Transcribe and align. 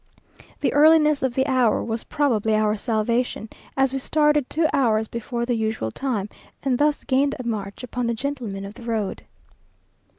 The 0.61 0.73
earliness 0.73 1.21
of 1.21 1.35
the 1.35 1.45
hour 1.45 1.83
was 1.83 2.05
probably 2.05 2.55
our 2.55 2.75
salvation, 2.75 3.49
as 3.77 3.93
we 3.93 3.99
started 3.99 4.49
two 4.49 4.67
hours 4.73 5.07
before 5.07 5.45
the 5.45 5.53
usual 5.53 5.91
time, 5.91 6.27
and 6.63 6.79
thus 6.79 7.03
gained 7.03 7.35
a 7.39 7.43
march 7.45 7.83
upon 7.83 8.07
the 8.07 8.15
gentlemen 8.15 8.65
of 8.65 8.73
the 8.73 8.81
road. 8.81 9.21